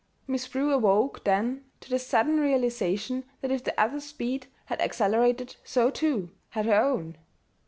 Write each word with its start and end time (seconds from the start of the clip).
Miss 0.25 0.47
Prue 0.47 0.73
awoke 0.73 1.25
then 1.25 1.63
to 1.81 1.91
the 1.91 1.99
sudden 1.99 2.39
realization 2.39 3.23
that 3.41 3.51
if 3.51 3.63
the 3.63 3.79
other's 3.79 4.05
speed 4.05 4.47
had 4.65 4.81
accelerated, 4.81 5.57
so, 5.63 5.91
too, 5.91 6.31
had 6.49 6.65
her 6.65 6.73
own. 6.81 7.19